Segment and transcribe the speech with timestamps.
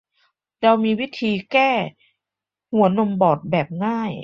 [0.61, 1.71] เรามีวิธีแก้
[2.71, 4.11] หัวนมบอดแบบง่าย